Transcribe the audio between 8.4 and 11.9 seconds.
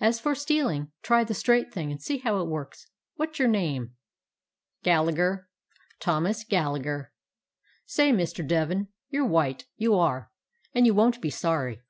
Devin, you 're white, you are, and you won't be sorry."